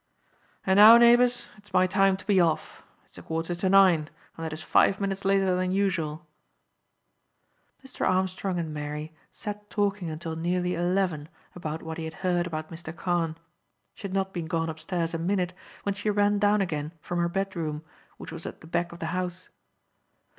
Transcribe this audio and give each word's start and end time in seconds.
And 0.65 0.77
now, 0.77 0.97
neighbours, 0.97 1.45
it's 1.57 1.73
my 1.75 1.85
time 1.85 2.17
to 2.17 2.25
be 2.25 2.39
off. 2.41 2.83
It's 3.05 3.19
a 3.19 3.21
quarter 3.21 3.53
to 3.53 3.69
nine 3.69 4.09
and 4.35 4.43
that 4.43 4.51
is 4.51 4.63
five 4.63 4.99
minutes 4.99 5.23
later 5.25 5.55
than 5.55 5.71
usual." 5.71 6.25
Mr. 7.85 8.09
Armstrong 8.09 8.57
and 8.57 8.73
Mary 8.73 9.13
sat 9.31 9.69
talking 9.69 10.09
until 10.09 10.35
nearly 10.35 10.73
eleven 10.73 11.29
about 11.53 11.83
what 11.83 11.99
he 11.99 12.05
had 12.05 12.15
heard 12.25 12.47
about 12.47 12.71
Mr. 12.71 12.91
Carne. 12.95 13.37
She 13.93 14.01
had 14.01 14.13
not 14.15 14.33
been 14.33 14.47
gone 14.47 14.69
upstairs 14.71 15.13
a 15.13 15.19
minute 15.19 15.53
when 15.83 15.93
she 15.93 16.09
ran 16.09 16.39
down 16.39 16.61
again 16.61 16.93
from 16.99 17.19
her 17.19 17.29
bedroom, 17.29 17.83
which 18.17 18.31
was 18.31 18.47
at 18.47 18.61
the 18.61 18.65
back 18.65 18.91
of 18.91 18.97
the 18.97 19.05
house. 19.13 19.49